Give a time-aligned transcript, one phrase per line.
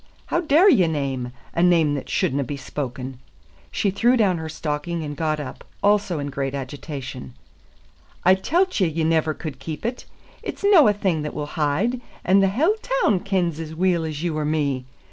[0.25, 3.19] How daur ye name a name that shouldna be spoken?"
[3.69, 7.35] She threw down her stocking and got up, also in great agitation.
[8.23, 10.05] "I tellt ye you never could keep it.
[10.41, 14.23] It's no a thing that will hide, and the haill toun kens as weel as
[14.23, 14.85] you or me.